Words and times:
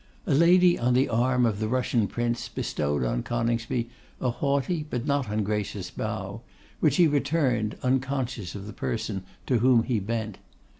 A 0.25 0.33
lady 0.33 0.79
on 0.79 0.95
the 0.95 1.07
arm 1.09 1.45
of 1.45 1.59
the 1.59 1.67
Russian 1.67 2.07
Prince 2.07 2.49
bestowed 2.49 3.03
on 3.03 3.21
Coningsby 3.21 3.87
a 4.19 4.31
haughty, 4.31 4.81
but 4.89 5.05
not 5.05 5.29
ungracious 5.29 5.91
bow; 5.91 6.41
which 6.79 6.95
he 6.95 7.05
returned, 7.07 7.77
unconscious 7.83 8.55
of 8.55 8.65
the 8.65 8.73
person 8.73 9.21
to 9.45 9.59
whom 9.59 9.83
he 9.83 9.99
bent. 9.99 10.39